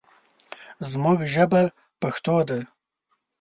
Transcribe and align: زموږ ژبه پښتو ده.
زموږ 0.89 1.17
ژبه 1.33 1.61
پښتو 2.01 2.37
ده. 2.47 2.59